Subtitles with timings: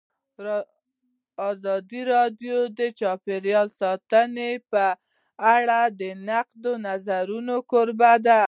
[1.49, 4.85] ازادي راډیو د چاپیریال ساتنه په
[5.55, 8.37] اړه د نقدي نظرونو کوربه وه.